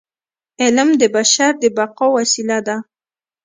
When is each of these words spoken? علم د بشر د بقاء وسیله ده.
علم 0.61 0.89
د 1.01 1.03
بشر 1.15 1.51
د 1.61 1.63
بقاء 1.77 2.09
وسیله 2.17 2.57
ده. 2.67 2.77